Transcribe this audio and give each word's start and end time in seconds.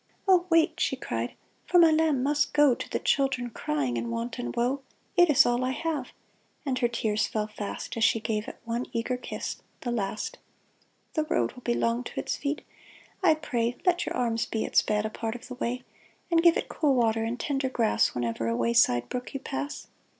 "Oh, 0.27 0.47
wait!" 0.49 0.79
she 0.79 0.95
cried," 0.95 1.33
for 1.67 1.77
my 1.77 1.91
lamb 1.91 2.23
must 2.23 2.53
go 2.53 2.73
To 2.73 2.89
the 2.89 2.97
children 2.97 3.51
crying 3.51 3.97
in 3.97 4.09
want 4.09 4.39
and 4.39 4.55
woe. 4.55 4.81
It 5.15 5.29
is 5.29 5.45
all 5.45 5.63
I 5.63 5.73
have." 5.73 6.11
And 6.65 6.79
her 6.79 6.87
tears 6.87 7.27
fell 7.27 7.45
fast 7.45 7.95
As 7.95 8.03
she 8.03 8.19
gave 8.19 8.47
it 8.47 8.57
one 8.65 8.87
eager 8.93 9.15
kiss— 9.15 9.61
the 9.81 9.91
last." 9.91 10.39
The 11.13 11.25
road 11.25 11.51
will 11.51 11.61
be 11.61 11.75
long 11.75 12.03
to 12.05 12.19
its 12.19 12.35
feet. 12.35 12.63
I 13.21 13.35
pray 13.35 13.77
Let 13.85 14.07
your 14.07 14.15
arms 14.17 14.47
be 14.47 14.65
its 14.65 14.81
bed 14.81 15.05
a 15.05 15.11
part 15.11 15.35
of 15.35 15.47
the 15.47 15.53
way; 15.53 15.83
And 16.31 16.41
give 16.41 16.57
it 16.57 16.67
cool 16.67 16.95
water 16.95 17.23
and 17.23 17.39
tender 17.39 17.69
grass 17.69 18.15
Whenever 18.15 18.47
a 18.47 18.55
way 18.55 18.73
side 18.73 19.07
brook 19.07 19.35
you 19.35 19.39
pass." 19.39 19.85